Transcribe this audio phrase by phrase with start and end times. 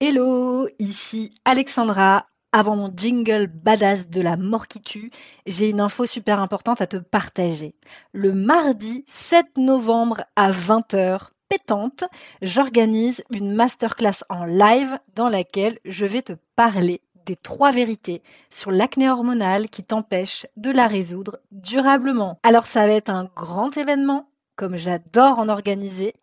[0.00, 2.24] Hello, ici Alexandra.
[2.52, 5.10] Avant mon jingle badass de la mort qui tue,
[5.44, 7.74] j'ai une info super importante à te partager.
[8.12, 12.04] Le mardi 7 novembre à 20h, pétante,
[12.42, 18.70] j'organise une masterclass en live dans laquelle je vais te parler des trois vérités sur
[18.70, 22.38] l'acné hormonale qui t'empêche de la résoudre durablement.
[22.44, 26.14] Alors ça va être un grand événement, comme j'adore en organiser,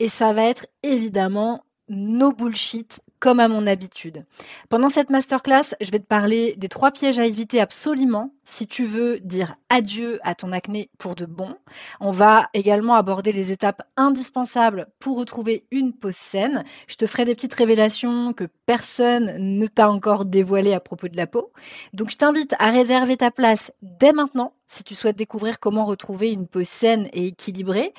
[0.00, 4.24] et ça va être évidemment no bullshit comme à mon habitude.
[4.68, 8.84] Pendant cette masterclass, je vais te parler des trois pièges à éviter absolument si tu
[8.84, 11.54] veux dire adieu à ton acné pour de bon.
[12.00, 16.64] On va également aborder les étapes indispensables pour retrouver une peau saine.
[16.88, 21.16] Je te ferai des petites révélations que personne ne t'a encore dévoilées à propos de
[21.16, 21.52] la peau.
[21.92, 26.32] Donc je t'invite à réserver ta place dès maintenant si tu souhaites découvrir comment retrouver
[26.32, 27.92] une peau saine et équilibrée.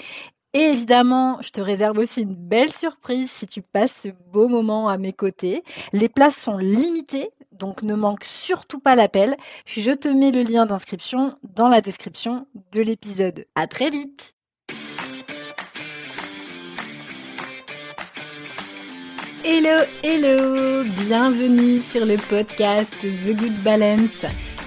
[0.55, 4.88] Et évidemment, je te réserve aussi une belle surprise si tu passes ce beau moment
[4.88, 5.63] à mes côtés.
[5.93, 9.35] Les places sont limitées, donc ne manque surtout pas l'appel.
[9.65, 13.46] Je te mets le lien d'inscription dans la description de l'épisode.
[13.55, 14.35] À très vite!
[19.43, 20.84] Hello, hello!
[20.84, 24.27] Bienvenue sur le podcast The Good Balance.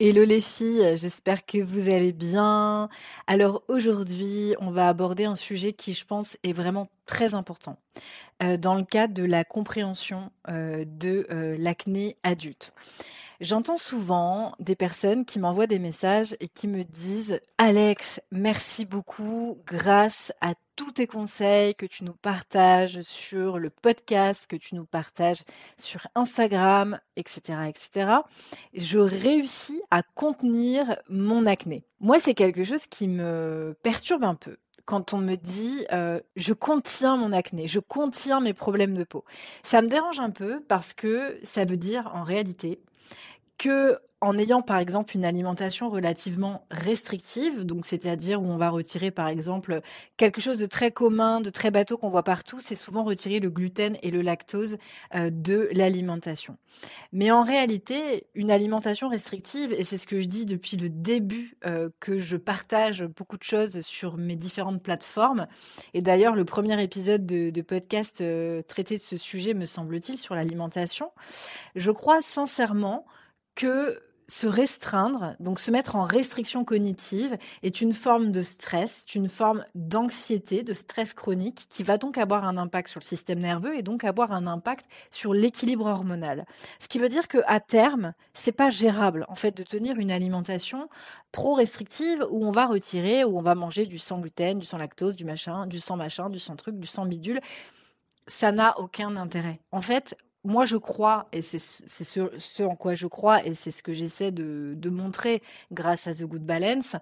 [0.00, 2.88] Hello les filles, j'espère que vous allez bien.
[3.26, 7.78] Alors aujourd'hui, on va aborder un sujet qui, je pense, est vraiment très important
[8.44, 12.72] euh, dans le cadre de la compréhension euh, de euh, l'acné adulte.
[13.40, 19.62] J'entends souvent des personnes qui m'envoient des messages et qui me disent Alex, merci beaucoup,
[19.64, 24.86] grâce à tous tes conseils que tu nous partages sur le podcast, que tu nous
[24.86, 25.44] partages
[25.78, 28.10] sur Instagram, etc., etc.,
[28.74, 31.84] je réussis à contenir mon acné.
[32.00, 34.56] Moi, c'est quelque chose qui me perturbe un peu
[34.88, 39.22] quand on me dit euh, je contiens mon acné, je contiens mes problèmes de peau.
[39.62, 42.80] Ça me dérange un peu parce que ça veut dire en réalité
[43.58, 49.12] que en ayant par exemple une alimentation relativement restrictive, donc c'est-à-dire où on va retirer
[49.12, 49.80] par exemple
[50.16, 53.48] quelque chose de très commun, de très bateau qu'on voit partout, c'est souvent retirer le
[53.48, 54.76] gluten et le lactose
[55.14, 56.56] euh, de l'alimentation.
[57.12, 61.56] Mais en réalité, une alimentation restrictive, et c'est ce que je dis depuis le début
[61.64, 65.46] euh, que je partage beaucoup de choses sur mes différentes plateformes,
[65.94, 70.34] et d'ailleurs le premier épisode de, podcast euh, traité de ce sujet me semble-t-il sur
[70.34, 71.12] l'alimentation,
[71.76, 73.06] je crois sincèrement
[73.54, 79.28] que se restreindre, donc se mettre en restriction cognitive, est une forme de stress, une
[79.28, 83.76] forme d'anxiété, de stress chronique, qui va donc avoir un impact sur le système nerveux
[83.76, 86.44] et donc avoir un impact sur l'équilibre hormonal.
[86.78, 90.10] Ce qui veut dire que à terme, c'est pas gérable en fait de tenir une
[90.10, 90.88] alimentation
[91.32, 94.78] trop restrictive où on va retirer, où on va manger du sang gluten, du sang
[94.78, 97.40] lactose, du machin, du sang machin, du sang truc, du sang bidule
[98.28, 99.58] ça n'a aucun intérêt.
[99.72, 100.16] En fait,
[100.48, 104.32] moi, je crois, et c'est ce, en quoi je crois, et c'est ce que j'essaie
[104.32, 105.42] de, montrer
[105.72, 106.96] grâce à The Good Balance,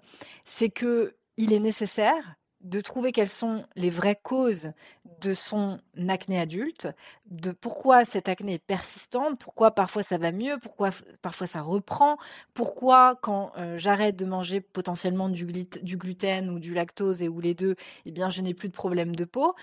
[0.44, 4.72] c'est que il est nécessaire de trouver quelles sont les vraies causes
[5.20, 6.88] de son acné adulte,
[7.26, 10.90] de pourquoi cette acné est persistante, pourquoi parfois ça va mieux, pourquoi
[11.22, 12.16] parfois ça reprend,
[12.52, 17.40] pourquoi quand euh, j'arrête de manger potentiellement du, du, gluten ou du lactose et ou
[17.40, 19.54] les deux, eh bien je n'ai plus de problème de peau.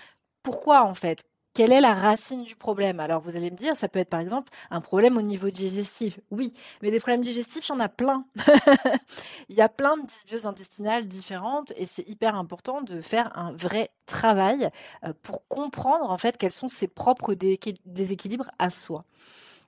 [0.42, 1.24] Pourquoi en fait?
[1.54, 3.00] Quelle est la racine du problème?
[3.00, 6.18] Alors vous allez me dire, ça peut être par exemple un problème au niveau digestif.
[6.30, 8.24] Oui, mais des problèmes digestifs, il y en a plein.
[9.48, 13.52] il y a plein de dysbioses intestinales différentes et c'est hyper important de faire un
[13.52, 14.68] vrai travail
[15.04, 19.04] euh, pour comprendre en fait quels sont ses propres déséquilibres à soi.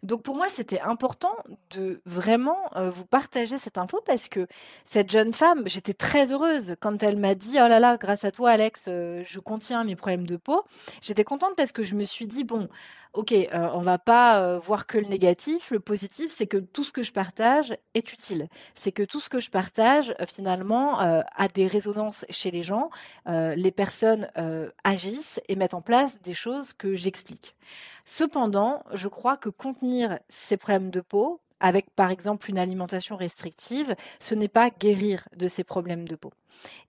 [0.03, 1.35] Donc pour moi, c'était important
[1.71, 4.47] de vraiment euh, vous partager cette info parce que
[4.85, 8.31] cette jeune femme, j'étais très heureuse quand elle m'a dit "Oh là là, grâce à
[8.31, 10.65] toi Alex, euh, je contiens mes problèmes de peau."
[11.01, 12.69] J'étais contente parce que je me suis dit bon,
[13.17, 16.93] OK, euh, on va pas voir que le négatif, le positif, c'est que tout ce
[16.93, 18.49] que je partage est utile.
[18.75, 22.91] C'est que tout ce que je partage finalement a des résonances chez les gens,
[23.27, 24.31] les personnes
[24.85, 27.57] agissent et mettent en place des choses que j'explique.
[28.05, 33.95] Cependant, je crois que contenir ces problèmes de peau, avec par exemple une alimentation restrictive,
[34.21, 36.33] ce n'est pas guérir de ces problèmes de peau.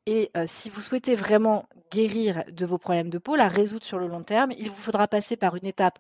[0.06, 4.00] Et euh, si vous souhaitez vraiment guérir de vos problèmes de peau, la résoudre sur
[4.00, 6.00] le long terme, il vous faudra passer par une étape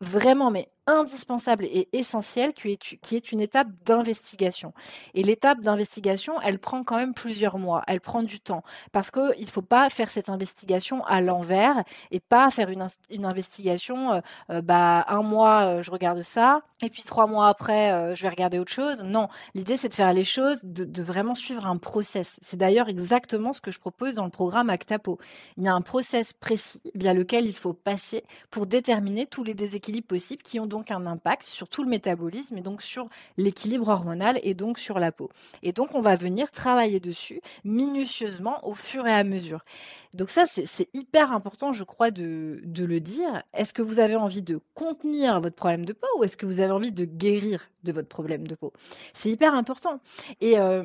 [0.00, 4.72] vraiment, mais indispensable et essentiel, qui est, qui est une étape d'investigation.
[5.12, 9.44] Et l'étape d'investigation, elle prend quand même plusieurs mois, elle prend du temps, parce qu'il
[9.44, 14.20] ne faut pas faire cette investigation à l'envers et pas faire une, une investigation, euh,
[14.50, 18.28] euh, bah, un mois, euh, je regarde ça, et puis trois mois après, je vais
[18.28, 19.02] regarder autre chose.
[19.02, 22.38] Non, l'idée, c'est de faire les choses, de, de vraiment suivre un process.
[22.40, 25.18] C'est d'ailleurs exactement ce que je propose dans le programme Actapo.
[25.56, 29.54] Il y a un process précis via lequel il faut passer pour déterminer tous les
[29.54, 33.88] déséquilibres possibles qui ont donc un impact sur tout le métabolisme et donc sur l'équilibre
[33.88, 35.30] hormonal et donc sur la peau.
[35.62, 39.64] Et donc on va venir travailler dessus minutieusement au fur et à mesure.
[40.14, 43.42] Donc ça, c'est hyper important, je crois, de, le dire.
[43.52, 46.60] Est-ce que vous avez envie de contenir votre problème de peau ou est-ce que vous
[46.60, 48.72] avez envie de guérir de votre problème de peau?
[49.12, 50.00] C'est hyper important.
[50.40, 50.84] Et euh,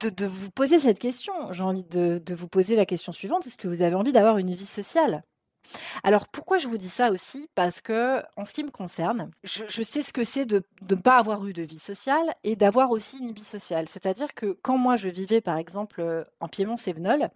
[0.00, 3.68] de, vous poser cette question, j'ai envie de vous poser la question suivante, est-ce que
[3.68, 5.22] vous avez envie d'avoir une vie sociale?
[6.02, 7.48] Alors pourquoi je vous dis ça aussi?
[7.54, 11.18] Parce que en ce qui me concerne, je, sais ce que c'est de ne pas
[11.18, 13.88] avoir eu de vie sociale et d'avoir aussi une vie sociale.
[13.88, 17.30] C'est-à-dire que quand moi je vivais par exemple euh, en Piémont-Sévenol,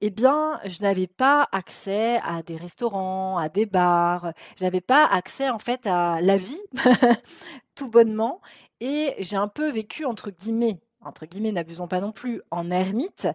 [0.00, 5.06] eh bien, je n'avais pas accès à des restaurants, à des bars, je n'avais pas
[5.06, 6.60] accès en fait à la vie,
[7.74, 8.40] tout bonnement,
[8.80, 13.28] et j'ai un peu vécu entre guillemets, entre guillemets, n'abusons pas non plus, en ermite,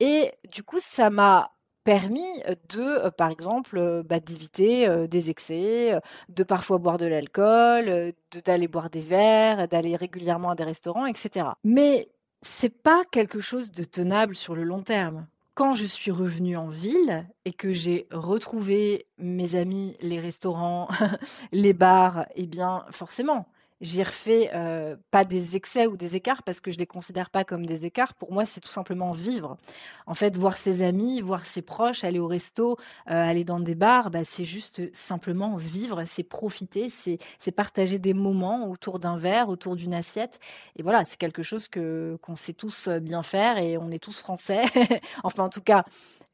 [0.00, 1.52] et du coup, ça m'a
[1.84, 5.98] permis de, par exemple, bah, d'éviter des excès,
[6.28, 8.12] de parfois boire de l'alcool,
[8.44, 11.46] d'aller boire des verres, d'aller régulièrement à des restaurants, etc.
[11.64, 12.08] Mais
[12.42, 15.26] c'est pas quelque chose de tenable sur le long terme.
[15.54, 20.88] Quand je suis revenue en ville et que j'ai retrouvé mes amis, les restaurants,
[21.52, 23.46] les bars, eh bien, forcément,
[23.82, 27.44] j'ai refait euh, pas des excès ou des écarts parce que je les considère pas
[27.44, 28.14] comme des écarts.
[28.14, 29.58] Pour moi, c'est tout simplement vivre.
[30.06, 32.78] En fait, voir ses amis, voir ses proches, aller au resto,
[33.10, 37.18] euh, aller dans des bars, bah, c'est juste simplement vivre, c'est profiter, c'est
[37.52, 40.38] partager des moments autour d'un verre, autour d'une assiette.
[40.76, 44.20] Et voilà, c'est quelque chose que qu'on sait tous bien faire et on est tous
[44.20, 44.62] français.
[45.24, 45.84] enfin, en tout cas,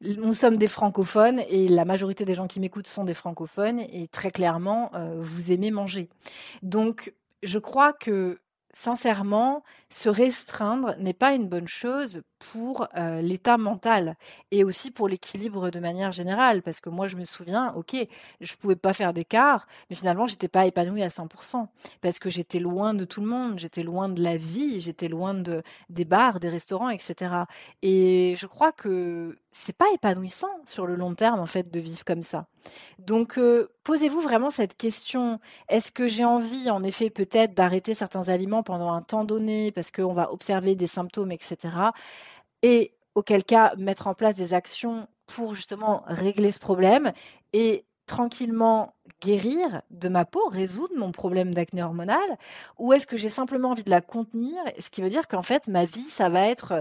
[0.01, 4.09] nous sommes des francophones et la majorité des gens qui m'écoutent sont des francophones et
[4.09, 6.09] très clairement, euh, vous aimez manger.
[6.63, 7.13] Donc,
[7.43, 8.39] je crois que
[8.73, 14.17] sincèrement, se restreindre n'est pas une bonne chose pour euh, l'état mental
[14.51, 16.63] et aussi pour l'équilibre de manière générale.
[16.63, 17.97] Parce que moi, je me souviens, ok,
[18.41, 21.67] je pouvais pas faire d'écart, mais finalement, j'étais pas épanouie à 100%
[22.01, 25.35] parce que j'étais loin de tout le monde, j'étais loin de la vie, j'étais loin
[25.35, 27.45] de des bars, des restaurants, etc.
[27.83, 32.05] Et je crois que c'est pas épanouissant sur le long terme en fait de vivre
[32.05, 32.47] comme ça.
[32.99, 38.29] Donc euh, posez-vous vraiment cette question est-ce que j'ai envie en effet peut-être d'arrêter certains
[38.29, 41.57] aliments pendant un temps donné parce qu'on va observer des symptômes, etc.
[42.63, 47.13] Et auquel cas mettre en place des actions pour justement régler ce problème
[47.53, 52.39] et tranquillement guérir de ma peau, résoudre mon problème d'acné hormonal,
[52.79, 54.57] ou est-ce que j'ai simplement envie de la contenir?
[54.79, 56.81] Ce qui veut dire qu'en fait, ma vie, ça va être euh,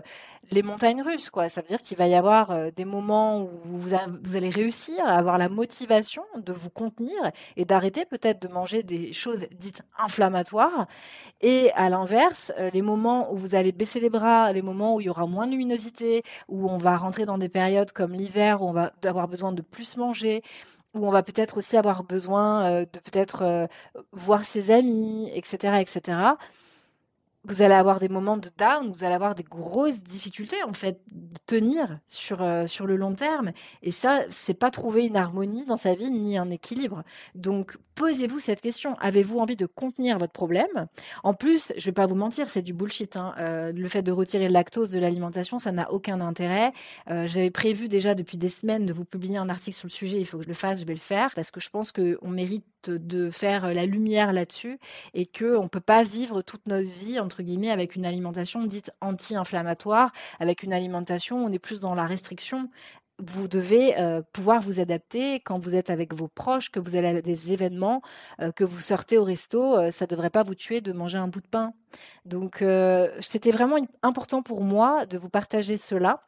[0.51, 1.49] les montagnes russes, quoi.
[1.49, 3.93] Ça veut dire qu'il va y avoir euh, des moments où vous,
[4.35, 7.17] allez réussir à avoir la motivation de vous contenir
[7.55, 10.87] et d'arrêter peut-être de manger des choses dites inflammatoires.
[11.41, 15.01] Et à l'inverse, euh, les moments où vous allez baisser les bras, les moments où
[15.01, 18.61] il y aura moins de luminosité, où on va rentrer dans des périodes comme l'hiver,
[18.61, 20.43] où on va avoir besoin de plus manger,
[20.93, 23.67] où on va peut-être aussi avoir besoin euh, de peut-être euh,
[24.11, 26.35] voir ses amis, etc., etc
[27.47, 30.99] vous allez avoir des moments de down, vous allez avoir des grosses difficultés en fait
[31.11, 33.51] de tenir sur euh, sur le long terme
[33.81, 37.03] et ça c'est pas trouver une harmonie dans sa vie ni un équilibre.
[37.35, 40.87] Donc posez-vous cette question, avez-vous envie de contenir votre problème?
[41.23, 43.33] En plus, je vais pas vous mentir, c'est du bullshit hein.
[43.39, 46.71] euh, le fait de retirer le lactose de l'alimentation, ça n'a aucun intérêt.
[47.09, 50.19] Euh, j'avais prévu déjà depuis des semaines de vous publier un article sur le sujet,
[50.19, 52.19] il faut que je le fasse, je vais le faire parce que je pense que
[52.21, 54.79] on mérite de faire la lumière là-dessus
[55.15, 58.91] et que on peut pas vivre toute notre vie entre guillemets avec une alimentation dite
[59.01, 62.69] anti-inflammatoire, avec une alimentation où on est plus dans la restriction.
[63.19, 63.95] Vous devez
[64.31, 68.01] pouvoir vous adapter quand vous êtes avec vos proches, que vous allez à des événements,
[68.55, 71.41] que vous sortez au resto, ça ne devrait pas vous tuer de manger un bout
[71.41, 71.73] de pain.
[72.25, 72.63] Donc
[73.19, 76.26] c'était vraiment important pour moi de vous partager cela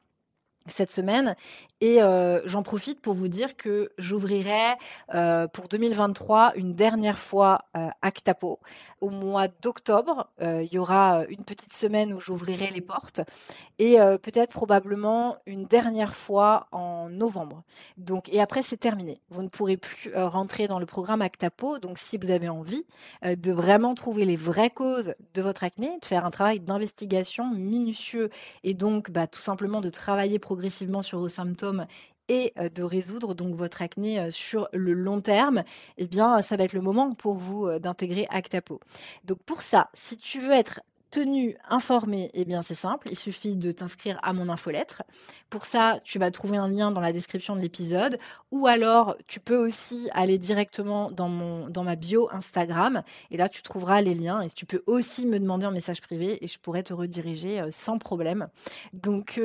[0.67, 1.35] cette semaine.
[1.81, 4.75] Et euh, j'en profite pour vous dire que j'ouvrirai
[5.15, 8.59] euh, pour 2023 une dernière fois euh, Actapo.
[8.99, 13.21] Au mois d'octobre, il y aura une petite semaine où j'ouvrirai les portes
[13.77, 17.63] et peut-être probablement une dernière fois en novembre.
[17.95, 19.21] Donc, et après, c'est terminé.
[19.29, 21.79] Vous ne pourrez plus rentrer dans le programme Actapo.
[21.79, 22.85] Donc, si vous avez envie
[23.23, 28.29] de vraiment trouver les vraies causes de votre acné, de faire un travail d'investigation minutieux
[28.65, 31.85] et donc bah, tout simplement de travailler progressivement sur vos symptômes
[32.27, 35.63] et de résoudre donc votre acné sur le long terme,
[35.97, 38.79] eh bien, ça va être le moment pour vous d'intégrer Actapo.
[39.25, 43.55] Donc pour ça, si tu veux être tenu informé, eh bien c'est simple, il suffit
[43.55, 45.03] de t'inscrire à mon infolettre.
[45.49, 48.17] Pour ça, tu vas trouver un lien dans la description de l'épisode
[48.51, 53.49] ou alors tu peux aussi aller directement dans mon dans ma bio Instagram et là
[53.49, 56.59] tu trouveras les liens et tu peux aussi me demander en message privé et je
[56.59, 58.47] pourrais te rediriger sans problème.
[58.93, 59.41] Donc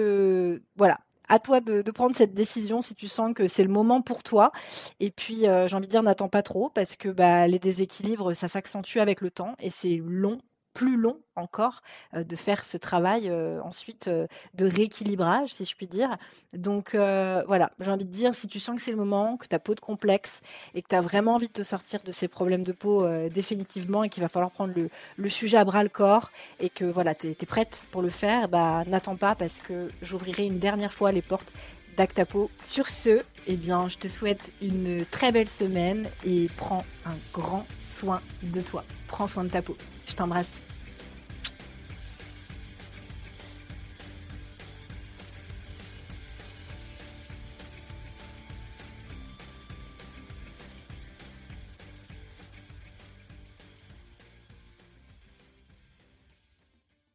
[0.77, 4.23] voilà, à toi de, prendre cette décision si tu sens que c'est le moment pour
[4.23, 4.53] toi.
[5.01, 8.35] Et puis, euh, j'ai envie de dire, n'attends pas trop parce que bah, les déséquilibres,
[8.35, 10.39] ça s'accentue avec le temps et c'est long
[10.75, 11.83] plus long encore
[12.15, 13.33] de faire ce travail
[13.65, 16.17] ensuite de rééquilibrage, si je puis dire.
[16.53, 19.59] Donc voilà, j'ai envie de dire, si tu sens que c'est le moment, que ta
[19.59, 20.43] peau de complexe
[20.75, 24.05] et que tu as vraiment envie de te sortir de ces problèmes de peau définitivement
[24.05, 24.75] et qu'il va falloir prendre
[25.17, 28.49] le, sujet à bras le corps et que voilà, tu es, prête pour le faire,
[28.49, 31.53] bah, n'attends pas parce que j'ouvrirai une dernière fois les portes
[31.97, 32.51] d'Actapo.
[32.63, 37.67] Sur ce, eh bien, je te souhaite une très belle semaine et prends un grand
[37.83, 38.85] soin de toi.
[39.15, 39.77] Prends soin de ta peau.
[40.09, 40.59] Je t'embrasse.